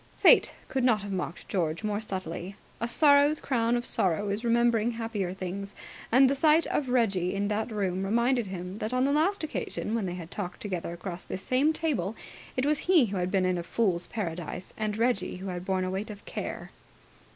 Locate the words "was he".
12.65-13.05